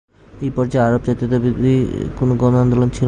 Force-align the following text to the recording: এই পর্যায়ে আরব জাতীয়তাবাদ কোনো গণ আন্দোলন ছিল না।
এই 0.45 0.51
পর্যায়ে 0.55 0.83
আরব 0.87 1.01
জাতীয়তাবাদ 1.07 1.55
কোনো 2.19 2.33
গণ 2.35 2.53
আন্দোলন 2.55 2.89
ছিল 2.89 2.95
না। 2.95 2.99